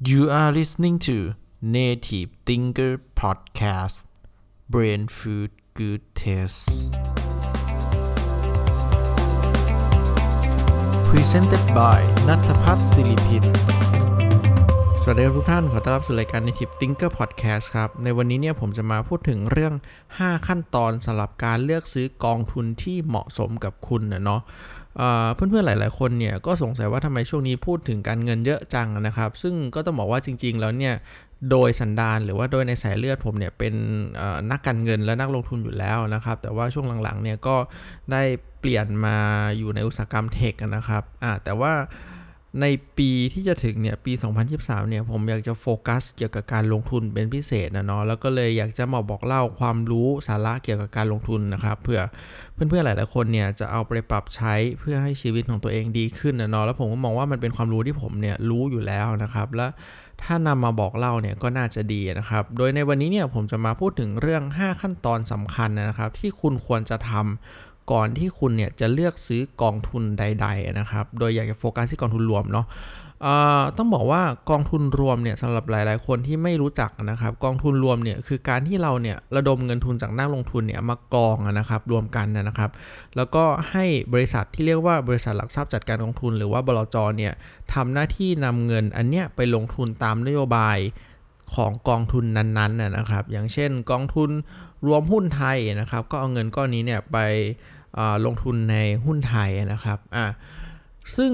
[0.00, 4.05] You are listening to Native Thinker Podcast
[4.67, 6.91] Brain Food Good Taste
[11.11, 13.43] Presented by นัทพัฒน์ศิริพิน
[15.03, 19.73] สวัสดีครับทุกท่าน ขอต้อนรับสู่รายการ Native Thinker Podcast ครับ ในวันนี้เนี่ยผมจะมาพูดถึงเรื่อง
[20.09, 24.41] 5 ขั้นตอนสำหรับการเลือกซื้อกองทุนที่เหมาะสมกับคุณนะเนาะ
[25.33, 30.93] เพื่อนๆหลาย ๆ คนเนี่ยก็สงสัยว่าทำไมช่วงนี้พูดถึงการเงินเยอะจังนะครับ ซึ่งก็ต้องบอกว่าจริง ๆ แล้วเนี่ย
[31.51, 33.73] โดยสันดานหรือว่าโดยในสายเลือดผมเนี่ยเป็น
[34.51, 37.55] นักการเงินและนักลงทุนอยู่แล้วนะครับ แต่ว่าช่วงหลังๆเนี่ยก็
[38.11, 38.23] ได้
[38.59, 39.17] เปลี่ยนมา
[39.57, 41.03] อยู่ในอุตสาหกรรมเทคนะครับ
[41.43, 41.73] แต่ว่า
[42.61, 42.65] ใน
[42.97, 44.13] ปีที่จะถึงเนี่ยปี
[44.51, 51.99] 2023 เนี่ยผมอยากจะโฟกัสเกี่ยวกับการลงทุนเป็นพิเศษนะเนาะแล้วก็เลยอยากจะมาบอกเล่าความรู้สาระเกี่ยวกับการลงทุนนะครับเพื่อ
[52.53, 59.67] เพื่อนๆหลายๆคนเนี่ยจะเอาไปปรับใช้เพื่อให้ชีวิตของตัวเองดีขึ้นนะเนาะแล้วผมก็มองว่ามันเป็นความรู้ที่ผมเนี่ยรู้อยู่แล้วนะครับ และ
[60.23, 72.67] ถ้านำมาบอกเล่าเนี่ยก็น่าจะดีนะครับ โดยในวันนี้เนี่ยผมจะมาพูดถึงเรื่อง 5 ขั้นตอนสำคัญนะครับ ที่คุณควรจะทำ ก่อนที่คุณเนี่ยจะเลือกซื้อกองทุนใด ๆนะครับ โดยอยากจะโฟกัสที่กองทุนรวมเนาะ
[73.77, 82.69] ต้องบอกว่ากองทุนรวมเนี่ยสำหรับหลาย ๆ คนที่ไม่รู้จักนะครับกองทุนรวมเนี่ยคือการที่เราเนี่ยระดมเงินทุนจากนักลงทุนเนี่ยมากองนะครับรวมกันนะครับ
[83.15, 87.33] แล้วก็ให้บริษัทที่เรียกว่าบริษัทหลักทรัพย์จัดการกองทุน หรือว่าบลจเนี่ย
[87.73, 90.77] ทำหน้าที่นำเงินอันเนี้ยไปลงทุนตามนโยบาย
[91.55, 94.29] ของกองทุนนั้น ๆ นะครับ อย่างเช่นกองทุน
[94.87, 97.17] รวมหุ้นไทยนะครับ ก็เอาเงินก้อนนี้เนี่ยไป
[98.25, 100.25] ลงทุนในหุ้นไทยนะครับอ่า
[101.17, 101.33] ซึ่ง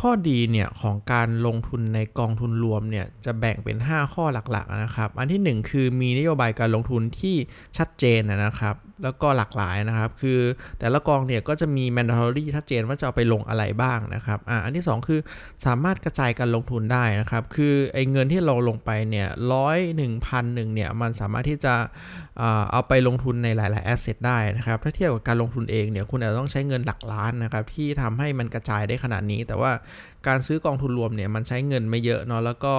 [0.00, 7.36] ข้อดีเนี่ยของการลงทุนในกองทุนรวมเนี่ยจะแบ่งเป็น 5 ข้อหลักๆนะครับ อันที่ 1 คือมีนโยบายการลงทุนที่
[7.78, 10.40] ชัดเจนนะครับ แล้วก็หลากหลายนะครับ คือ
[10.78, 15.20] แต่ละกองเนี่ยก็จะมี mandatory ชัดเจนว่าจะเอาไปลงอะไรบ้างนะครับอ่าอันที่ 2 คือ
[15.66, 21.74] สามารถกระจายการลงทุนได้นะครับ คือไอ้เงินที่เราลงไปเนี่ยร้อยหนึ่งพันหนึ่งเนี่ยมันสามารถที่จะ
[22.72, 29.72] เอาไปลงทุนในหลายๆแอสเซทได้นะครับ ถ้าเทียบกับการลงทุนเองเนี่ยคุณอาจจะต้องใช้เงินหลักล้านนะครับที่ทำให้มันกระจายได้ขนาดนี้ แต่ว่า
[30.26, 32.74] การซื้อกองทุนรวมเนี่ยมันใช้เงินไม่เยอะเนาะแล้วก็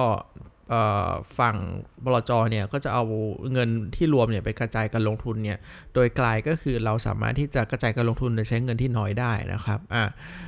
[1.38, 1.56] ฝั่ง
[2.04, 3.04] บลจเนี่ยก็จะเอา
[3.52, 5.58] เงินที่รวมเนี่ยไปกระจายการลงทุนเนี่ย
[5.94, 10.04] โดยกลายก็คือเราสามารถที่จะกระจายการลงทุนโดยใช้เงินที่น้อยได้นะครับอะ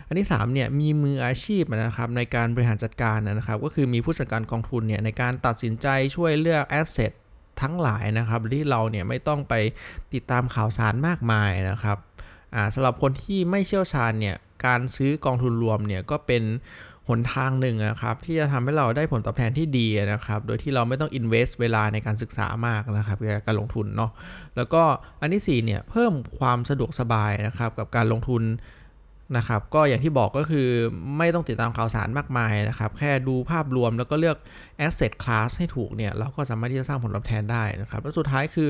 [0.06, 7.12] อันที่3เนี่ยมีมืออาชีพนะครับในการบริหารจัดการนะครับก็คือมีผู้จัดการกองทุนเนี่ยในการตัดสินใจช่วยเลือกแอสเซท
[7.62, 9.54] ทั้งหลายนะครับที่เราเนี่ยไม่ต้องไป
[10.14, 11.98] ติดตามข่าวสารมากมายนะครับ
[12.54, 16.42] อ่าสำหรับคนที่ไม่เชี่ยวชาญเนี่ยการซื้อกองทุนรวมเนี่ยก็เป็น
[17.08, 24.10] หนทางหนึ่งนะครับที่จะทำให้เราได้ผลตอบแทนที่ดีนะครับโดยที่เราไม่ต้อง invest เวลาในการศึกษามากนะครับการลงทุนเนาะ
[24.56, 24.82] แล้วก็
[25.20, 28.42] อันที่4เนี่ยเพิ่มความสะดวกสบายนะครับกับการลงทุน
[29.36, 30.68] นะครับก็อย่างที่บอกก็คือ
[31.18, 34.36] ไม่ต้องติดตามข่าวสารมากมายนะครับ แค่ดูภาพรวมแล้วก็เลือก
[34.86, 38.69] asset class ให้ถูกเนี่ยเราก็สามารถที่จะสร้างผลตอบแทนได้นะครับ และสุดท้ายคือ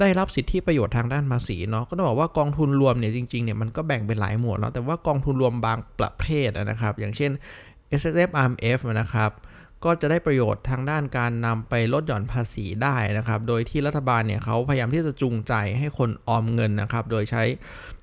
[0.00, 7.30] ได้รับสิทธิประโยชน์ทางด้านภาษีเนาะก็ต้องบอกว่ากองทุนรวมเนี่ยจริงๆเนี่ยมันก็แบ่งเป็นหลายหมวดเนาะแต่ว่ากองทุนรวมบางประเภทนะครับ อย่างเช่น
[8.00, 9.30] S S F R M F นะครับ
[9.84, 17.44] ก็จะได้ประโยชน์ทางด้านการนำไปลดหย่อนภาษีได้นะครับ โดยที่รัฐบาลเนี่ยเขาพยายามที่จะจูงใจให้คนออมเงินนะครับ โดยใช้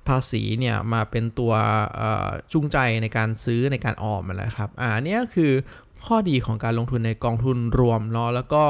[0.08, 1.52] ภาษีเนี่ยมาเป็นตัว
[2.52, 5.52] จูงใจในการซื้อในการออมนะครับ อ่านี่คือ
[6.06, 8.64] ข้อดีของการลงทุนในกองทุนรวมเนาะแล้วก็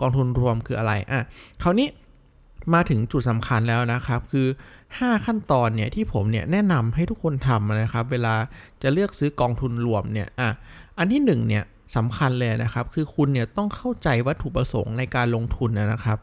[0.00, 1.22] กองทุนรวมคืออะไร อะ
[1.62, 1.88] คราวนี้
[2.74, 4.46] มาถึงจุดสำคัญแล้วนะครับ คือ
[4.86, 8.34] 5 ขั้นตอนเนี่ยที่ผมเนี่ยแนะนำให้ทุกคนทำนะครับ เวลา
[8.82, 10.48] จะเลือกซื้อกองทุนรวมเนี่ยอะ
[10.98, 11.64] อันที่1เนี่ย
[11.96, 16.18] สำคัญเลยนะครับ คือคุณเนี่ยต้องเข้าใจวัตถุประสงค์ในการลงทุนนะครับ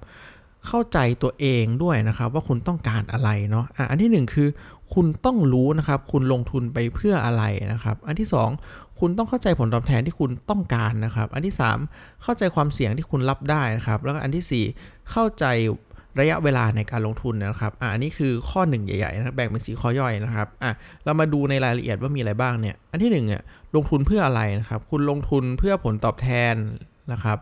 [0.67, 4.49] เข้าใจตัวเองด้วยนะครับ ว่าคุณต้องการอะไรเนาะอะอันที่ 1 คือ
[4.93, 8.29] คุณต้องรู้นะครับ คุณลงทุนไปเพื่ออะไรนะครับ อันที่
[8.63, 11.55] 2 คุณต้องเข้าใจผลตอบแทนที่คุณต้องการนะครับ อันที่
[11.87, 15.45] 3 เข้าใจความเสี่ยงที่คุณรับได้นะครับ แล้วก็อันที่ 4 เข้าใจ
[16.19, 20.71] ระยะเวลาในการลงทุนนะครับอ่าอันนี้คือข้อหนึ่งใหญ่ๆนะแบ่งเป็นสีข้อย่อยนะครับอะ
[21.05, 23.41] เรามาดูในรายละเอียดว่ามีอะไรบ้างเนี่ยอันที่1เนี่ย
[23.75, 26.55] ลงทุนเพื่ออะไรนะครับ คุณลงทุนเพื่อผลตอบแทน
[27.11, 27.37] นะครับ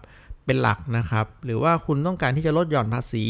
[0.46, 3.26] เป็นหลักนะครับ หรือว่าคุณต้องการที่จะลดหย่อนภาษี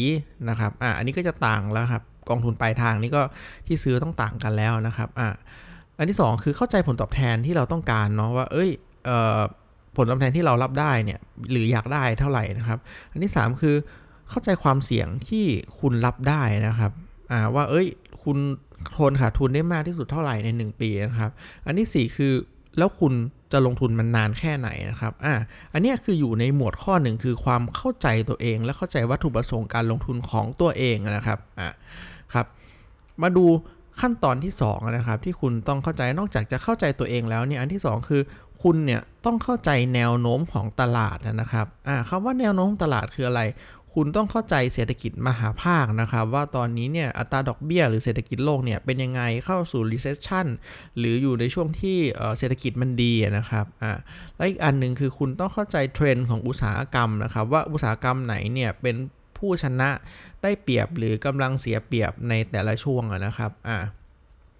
[0.48, 3.22] นะครับอ่าอันนี้ก็จะต่างแล้วครับกองทุนปลายทางนี่ก็
[3.66, 5.28] ที่ซื้อต้องต่างกันแล้วนะครับอ่า
[5.98, 8.70] อันที่ 2 คือเข้าใจผลตอบแทนที่เราต้องการเนาะว่าเอ้ย
[9.06, 9.40] เอ่อ
[9.96, 11.18] ผลตอบแทนที่เรารับได้เนี่ย
[11.50, 12.78] หรืออยากได้เท่าไหร่นะครับ
[13.12, 13.76] อันที่ 3 คือ
[14.28, 15.44] เข้าใจความเสี่ยงที่
[15.78, 16.92] คุณรับได้นะครับ
[17.54, 17.86] ว่าเอ้ย
[18.22, 18.38] คุณ
[18.96, 21.30] ทนขาดทุนได้มากที่สุดเท่าไหร่ใน 1 ปีนะครับ
[21.66, 22.32] อันที่ 4 คือ
[22.78, 23.12] แล้วคุณ
[23.52, 25.34] จะลงทุนมันนานแค่ไหนนะครับ อ่า
[25.72, 31.68] อันนี้คืออยู่ในหมวดข้อหนึ่งคือความเข้าใจตัวเอง และเข้าใจวัตถุประสงค์การลงทุนของตัวเองนะครับ อ่า
[32.34, 32.46] ครับ
[33.22, 33.46] มาดู
[34.00, 38.22] ขั้นตอนที่2นะครับที่คุณต้องเข้าใจนอกจากจะเข้าใจตัวเองแล้วเนี่ยอันที่ 2 คือ
[38.62, 43.40] คุณเนี่ยต้องเข้าใจแนวโน้มของตลาดนะครับ อ่าคำว่าแนวโน้มตลาดคืออะไร
[43.94, 50.46] คุณต้องเข้าใจเศรษฐกิจมหาภาคนะครับว่าตอนนี้เนี่ยอัตราดอกเบี้ยหรือเศรษฐกิจโลกเนี่ยเป็นยังไงเข้าสู่ recession
[50.98, 51.98] หรืออยู่ในช่วงที่
[52.38, 53.92] เศรษฐกิจมันดีนะครับอ่า
[54.36, 58.96] และอีกอันหนึ่งคือคุณต้องเข้าใจเทรนด์ของอุตสาหกรรมนะครับว่าอุตสาหกรรมไหนเนี่ยเป็น
[59.38, 59.90] ผู้ชนะ
[60.42, 63.78] ได้เปรียบหรือกำลังเสียเปรียบในแต่ละช่วงนะครับอ่า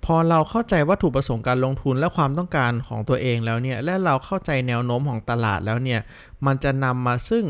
[0.08, 6.00] พอเราเข้าใจวัตถุประสงค์การลงทุนและความต้องการของตัวเองแล้วเนี่ย และเราเข้าใจแนวโน้มของตลาดแล้วเนี่ย
[6.46, 7.44] มันจะนำมาซึ่ง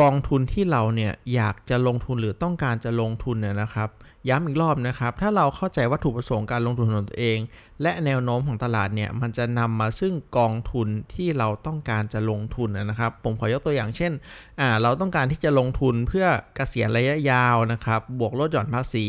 [0.00, 3.88] กองทุนที่เราเนี่ยอยากจะลงทุนหรือต้องการจะลงทุนเนี่ยนะครับ
[4.28, 7.38] ย้ำอีกรอบนะครับ ถ้าเราเข้าใจวัตถุประสงค์การลงทุนของตัวเอง
[7.82, 14.12] และแนวโน้มของตลาดเนี่ยมันจะนำมาซึ่งกองทุนที่เราต้องการจะลงทุนนะครับ ผมขอยกตัวอย่างเช่น
[14.60, 16.26] อ่าเราต้องการที่จะลงทุนเพื่อ
[16.56, 19.06] เกษียณระยะยาวนะครับ บวกลดหย่อนภาษี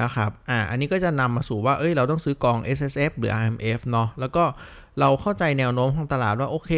[0.00, 4.44] นะครับ อ่า อันนี้ก็จะนำมาสู่ว่า เอ้ย เราต้องซื้อกอง S S F หรือ I M F เนาะ แล้วก็
[5.00, 6.70] เราเข้าใจแนวโน้มของตลาดว่าโอเค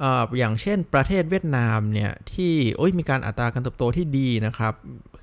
[0.00, 0.04] เอ
[0.38, 4.74] อย่างเช่นประเทศเวียดนามเนี่ยที่โอ้ยมีการอัตราการเติบโตที่ดีนะครับ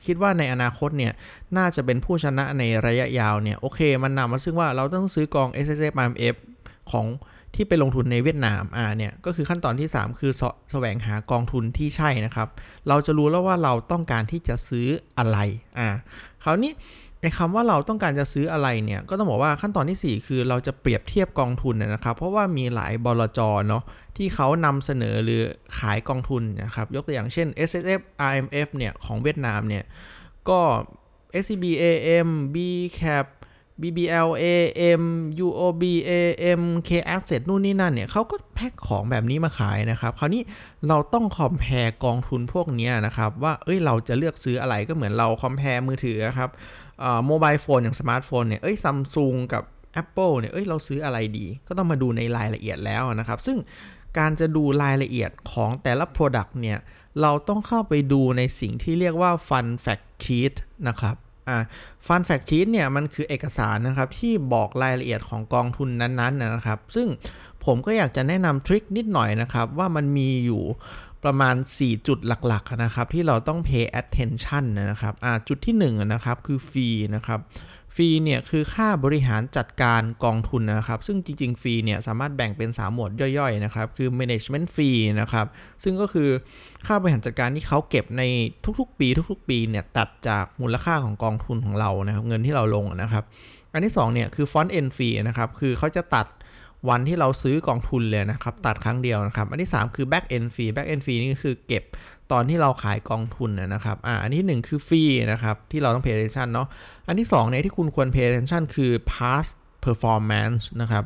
[0.06, 1.14] คิดว่าในอนาคตเนี่ย
[1.58, 6.36] น่าจะเป็นผู้ชนะในระยะยาวเนี่ยโอเค มันนำมาซึ่งว่าเราต้องซื้อกอง S S F M F
[6.92, 7.06] ของ
[7.56, 10.42] ที่ไปลงทุนในเวียดนามอ่าเนี่ยก็คือขั้นตอนที่ 3 คือส
[10.72, 12.48] แสวงหากองทุนที่ใช่นะครับ
[12.88, 14.88] เราจะรู้แล้วว่าเราต้องการที่จะซื้อ
[15.18, 15.38] อะไร
[15.80, 15.90] อ่า
[16.44, 16.72] คราวนี้
[17.22, 23.84] ในคำว่าเราต้องการจะซื้ออะไรเนี่ยก็ต้องบอกว่าขั้นตอนที่ 4 คือเราจะเปรียบเทียบกองทุนนะครับ เพราะว่ามีหลายบลจเนาะ
[24.18, 25.42] ที่เขานำเสนอหรือ
[25.80, 29.84] ขายกองทุนนะครับ ยกตัวอย่างเช่น S S F R M F เนี่ยของเวียดนามเนี่ย
[30.50, 30.60] ก็
[31.42, 31.84] S C B A
[32.26, 32.58] M B
[33.00, 33.26] Cap
[33.82, 35.04] BBLAM
[35.46, 40.42] UOBAM KAsset นู่นนี่นั่นเนี่ยเขาก็แพ็คของแบบนี้มาขายนะครับ คราวนี้
[40.88, 41.74] เราต้อง compare
[42.06, 46.50] กองทุนพวกนี้นะครับ ว่าเอ้ยเราจะเลือกซื้ออะไรก็เหมือนเรา compare มือถือครับ
[47.28, 49.64] mobile phone อย่างสมาร์ทโฟนเนี่ยเอ้ยซัมซุงกับ
[50.02, 53.58] Apple เนี่ยเอ้ยเราซื้ออะไรดี ก็ต้องมาดูในรายละเอียดแล้วนะครับ ซึ่ง
[54.18, 56.78] การจะดูรายละเอียดของแต่ละ Product เนี่ย
[57.22, 60.54] เราต้องเข้าไปดูในสิ่งที่เรียกว่า Fun Fact Sheet
[60.88, 61.16] นะครับ
[61.48, 61.58] อ่า
[62.08, 67.08] ฟันแฟกชีตเนี่ยมันคือเอกสารนะครับที่บอกรายละเอียดของกองทุนนั้นๆนะครับ ซึ่ง
[67.66, 70.64] ผมก็อยากจะแนะนำทริคนิดหน่อยนะครับ ว่ามันมีอยู่
[71.26, 75.14] ประมาณ 4 จุดหลักๆนะครับที่เราต้อง pay attention นะครับ
[75.48, 77.42] จุดที่1นะครับคือฟรีนะครับ
[77.96, 85.46] ฟรีเนี่ยคือค่าบริหารจัดการกองทุนนะครับ ซึ่งจริงๆฟรีเนี่ยสามารถแบ่งเป็น 3 หมวดย่อยๆนะครับคือ management fee นะครับ
[85.84, 86.30] ซึ่งก็คือ
[86.86, 88.24] ค่าบริหารจัดการที่เขาเก็บใน
[88.80, 93.24] ทุกๆ ปี ทุกๆ ปีเนี่ยตัดจากมูลค่าของกองทุนของเรานะครับเงินที่เราลงนะครับ
[93.74, 96.26] อันที่2เนี่ยคือ front end fee นะครับคือเขาจะตัด
[96.90, 101.84] วันที่เราซื้อกองทุนเลยนะครับ ตัดครั้งเดียวนะครับ อันที่ 3 คือ back end fee back end fee นี่คือเก็บ
[102.32, 106.68] ตอนที่เราขายกองทุนนะครับอ่าอันที่ 1 คือฟรีนะครับ ที่เราต้อง pay attention เนาะ
[107.08, 109.52] อันที่2เนี่ยที่คุณควร pay attention คือ past
[109.86, 111.04] performance นะครับ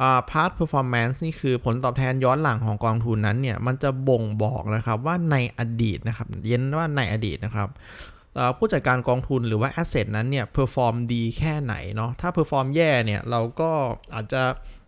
[0.00, 7.68] อ่า past performance นี่คือผลตอบแทนย้อนหลังของกองทุนนั้นเนี่ยมันจะบ่งบอกนะครับว่าในอดีตนะครับ เย็นว่าในอดีตนะครับ
[8.56, 13.70] ผู้จัดการกองทุนหรือว่า asset นั้นเนี่ย perform ดีแค่ไหนเนาะถ้า perform แย่เนี่ยเราก็
[14.14, 14.42] อาจจะ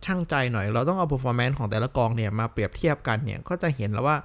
[0.05, 4.17] ช่างใจหน่อย เราต้องเอา performance ของแต่ละกองเนี่ยมาเปรียบเทียบกันเนี่ยก็จะเห็นแล้วว่า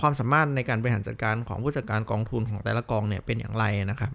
[0.00, 4.12] ความสามารถในการบริหารจัดการของผู้จัดการกองทุนของแต่ละกองเนี่ยเป็นอย่างไรนะครับ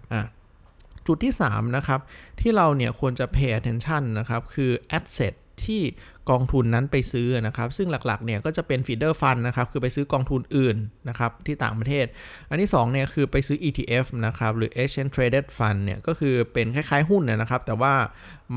[1.06, 2.00] จุดที่ 3 นะครับ
[2.40, 5.82] ที่เราเนี่ยควรจะ pay attention นะครับ คือ asset ที่
[6.30, 10.76] กองทุนนั้นไปซื้อนะครับ ซึ่งหลักๆเนี่ยก็จะเป็น feeder fund นะครับ คือไปซื้อกองทุนอื่น
[11.08, 12.06] นะครับที่ต่างประเทศ
[12.48, 17.94] อันที่2เนี่ยคือไปซื้อ ETF นะครับหรือ exchange traded fund เนี่ยก็คือเป็นคล้ายๆหุ้นนะครับ แต่ว่า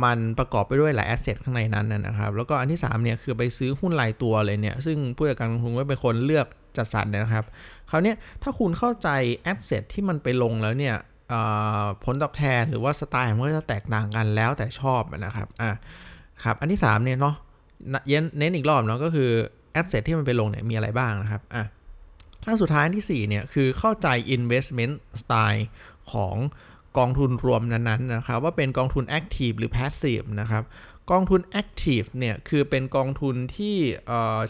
[0.03, 7.45] มันประกอบไปด้วยหลาย asset ข้างในนั้นนะครับ แล้วก็อันที่3เนี่ยคือไปซื้อหุ้นรายตัวเลยเนี่ย ซึ่งผู้จัดการกองทุนก็เป็นคนเลือกจัดสรรนะครับ
[7.89, 9.09] คราวนี้ถ้าคุณเข้าใจ
[9.51, 10.95] asset ที่มันไปลงแล้วเนี่ย
[12.03, 15.71] ผลตอบแทนหรือว่าสไตล์มันก็จะแตกต่างกันแล้วแต่ชอบนะครับอะ
[16.43, 17.35] ครับอันที่3เนี่ยเนาะ
[18.37, 19.29] เน้นอีกรอบเนาะก็คือ
[19.71, 21.63] แอสเซทที่มันไปลงเนี่ยมีอะไรบ้างนะครับอะ
[22.43, 25.63] ขั้นสุดท้ายที่4เนี่ยคือเข้าใจ investment style
[26.13, 26.35] ของ
[26.97, 30.63] กองทุนรวมนั้นๆนะครับว่าเป็นกองทุน active หรือ passive นะครับ
[31.11, 33.75] กองทุน active เนี่ยคือเป็นกองทุนที่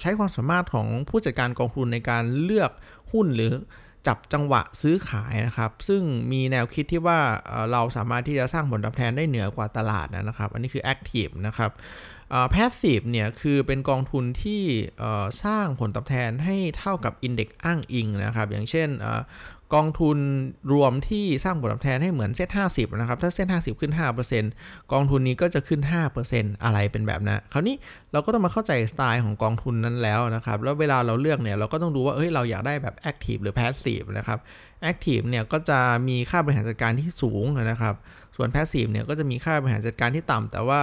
[0.02, 2.72] ใช้ความสามารถของผู้จัดการกองทุนในการเลือก
[3.12, 3.54] หุ้นหรือ
[4.08, 7.20] จับจังหวะซื้อขายนะครับ ซึ่งมีแนวคิดที่ว่า
[7.72, 11.72] เราสามารถที่จะสร้างผลตอบแทนได้เหนือกว่าตลาดนะครับ อันนี้คือ active นะครับ
[12.52, 14.62] passive เนี่ยคือเป็นกองทุนที่
[15.44, 18.90] สร้างผลตอบแทนให้เท่ากับ index อ้างอิงนะครับ อย่างเช่น
[19.74, 20.18] กองทุน
[20.74, 23.94] รวมที่สร้างผลตอบแทนให้เหมือน SET50 นะครับ ถ้า SET50 ขึ้น
[24.42, 27.76] 5%กองทุนนี้ก็จะขึ้น5%อร์เซ็นต์อะไรเป็นแบบนั้นคราวนี้
[28.12, 34.40] เราก็ต้องมาเข้าใจสไตล์ของกองทุนนั้นแล้วนะครับ แล้วเวลาเราเลือกเนี่ยเราก็ต้องดูว่าเฮ้ยเราอยากได้แบบ Active หรือ Passive นะครับ
[34.92, 37.96] Active เนี่ยก็จะมีค่าบริหารจัดการที่สูงนะครับ
[38.36, 40.82] ส่วน Passive เนี่ยก็จะมีค่าบริหารจัดการที่ต่ำแต่ว่า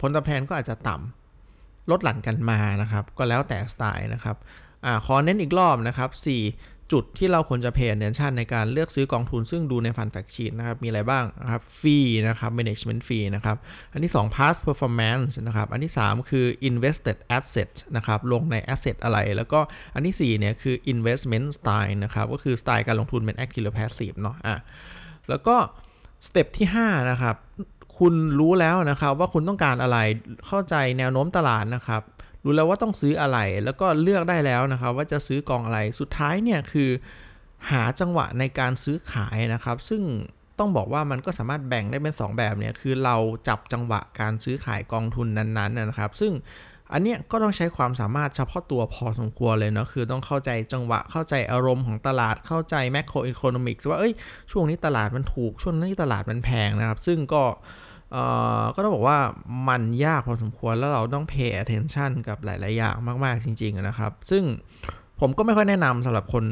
[0.00, 4.36] ผลตอบแทนก็อาจจะต่ำลดหลั่นกันมานะครับ ก็แล้วแต่สไตล์นะครับ
[4.84, 13.56] อขอเน้นอีกรอบนะครับ 4 จุดที่เราควรจะ pay attention ในการเลือกซื้อกองทุนซึ่งดูในฟันแฟกชีตนะครับ มีอะไรบ้างนะครับฟรีนะครับ management fee นะครับ
[13.92, 19.60] อันที่ 2 past performance นะครับ อันที่ 3 คือ invested asset นะครับ ลงใน asset อะไร แล้วก็
[19.94, 24.56] อันที่4เนี่ยคือ investment style นะครับ ก็คือสไตล์การลงทุนเป็น active หรือ passive เนาะอะ
[25.28, 25.56] แล้วก็
[26.26, 27.36] สเต็ปที่ 5 นะครับ
[27.98, 29.98] คุณรู้แล้วนะครับว่าคุณต้องการอะไร
[30.46, 32.02] เข้าใจแนวโน้มตลาดนะครับ
[32.46, 36.90] รู้แล้วว่าต้องซื้ออะไร แล้วก็เลือกได้แล้วนะครับ ว่าจะซื้อกองอะไร สุดท้ายเนี่ยคือ
[37.70, 40.02] หาจังหวะในการซื้อขายนะครับ ซึ่ง
[40.58, 43.16] ต้องบอกว่ามันก็สามารถแบ่งได้เป็น 2 แบบเนี่ยคือเรา
[43.48, 46.32] จับจังหวะการซื้อขายกองทุนนั้นๆนะครับ ซึ่ง
[46.92, 54.12] อันเนี้ยก็ต้องใช้ความสามารถเฉพาะตัวพอสมควรเลยเนาะคือต้องเข้าใจจังหวะเข้าใจอารมณ์ของตลาดเข้าใจแม c r o e c o n o m i c s ว่าเอ้ย
[54.52, 57.42] ช่วงนี้ตลาดมันถูกช่วงนี้ตลาดมันแพงนะครับ ซึ่งก็
[58.74, 59.18] ก็ต้องบอกว่า
[59.68, 62.94] มันยากพอสมควรแล้วเราต้อง pay attention กับหลาย ๆ อย่าง
[63.24, 64.42] มาก ๆ จริง ๆ นะครับ ซึ่ง
[65.20, 66.44] ผมก็ไม่ค่อยแนะนำสำหรับคน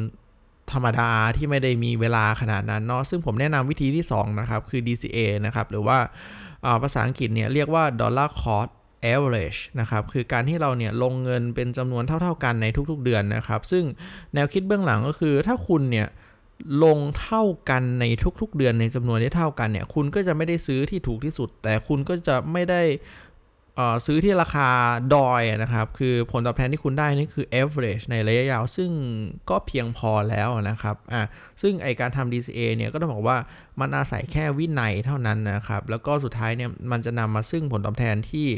[0.73, 5.99] ธรรมดาที่ไม่ได้มีเวลาขนาดนั้นเนาะซึ่งผมแนะนำวิธีที่ 2 นะครับ คือ DCA นะครับ หรือว่า
[6.83, 8.71] ภาษาอังกฤษเนี่ยเรียกว่า dollar cost
[9.15, 13.85] average นะครับ คือการที่เราเนี่ยลงเงินเป็นจำนวนเท่า ๆ กันในทุก ๆ เดือนนะครับ ซึ่ง
[14.35, 16.07] แนวคิดเบื้องหลังก็คือถ้าคุณเนี่ย
[16.85, 18.05] ลงเท่ากันใน
[18.41, 22.83] ทุกๆ เดือนในจำนวนที่เท่ากันเนี่ย คุณก็จะไม่ได้ซื้อที่ถูกที่สุด แต่คุณก็จะไม่ได้
[24.07, 24.69] ซื้อที่ราคา
[25.15, 28.91] ดอยนะครับ คือผลตอบแทนที่คุณได้นี่คือ average ในระยะยาว ซึ่ง
[29.51, 31.23] ก็เพียงพอแล้วนะครับอะ
[31.63, 33.39] ซึ่งไอการทำ DCA เนี่ยก็ต้องบอกว่า
[33.81, 38.49] มันอาศัยแค่วินัยเท่านั้นนะครับ แล้วก็สุดท้ายเนี่ยมันจะนำมาซึ่งผลตอบแทนที่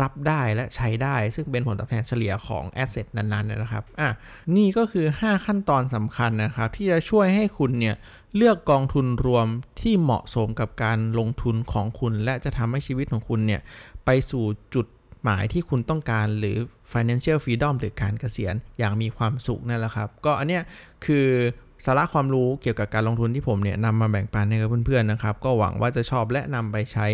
[0.00, 4.10] รับได้และใช้ได้ ซึ่งเป็นผลตอบแทนเฉลี่ยของ asset นั้นๆนะครับอะ
[4.56, 7.96] นี่ก็คือ 5 ขั้นตอนสำคัญนะครับ ที่จะช่วยให้คุณเนี่ย
[8.36, 9.46] เลือกกองทุนรวม
[9.80, 13.60] ที่เหมาะสมกับการลงทุนของคุณ และจะทำให้ชีวิตของคุณเนี่ย
[14.04, 14.86] ไปสู่จุด
[15.24, 16.56] หมายที่คุณต้องการหรือ
[16.92, 20.62] financial freedom หรือการเกษียณอย่างมีความสุขนั่นแหละครับ ก็อันเนี้ย
[21.06, 21.26] คือ
[21.86, 27.06] สาระความรู้เกี่ยวกับการลงทุนที่ผมเนี่ยนำมาแบ่งปันให้กับเพื่อนๆนะครับ ก็หวังว่าจะชอบและนำไปใช้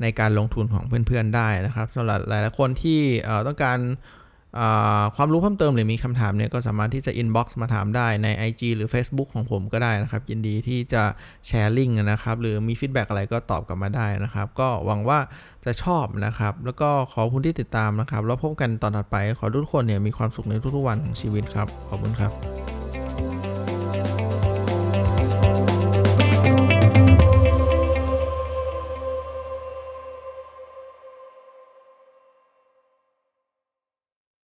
[0.00, 3.00] ในการลงทุนของเพื่อนๆได้นะครับสำหรับหลายๆคนที่
[3.46, 3.78] ต้องการ
[5.16, 11.02] ความรู้เพิ่มเติมหรือมีคำถามเนี่ยก็สามารถที่จะ inbox มาถามได้ใน IG หรือ Facebook ของผมก็ได้นะครับ ยินดีที่จะ
[11.46, 15.18] แชร์ลิงก์นะครับ หรือมี feedback อะไรก็ตอบกลับมาได้นะครับ ก็หวังว่า
[15.64, 22.83] จะชอบนะครับ แล้วก็ขอบคุณที่ติดตามนะครับ แล้วพบกันตอนถัดไป ขอทุกคนเนี่ยมีความสุขในทุกๆวันของชีวิตครับ ขอบคุณครับ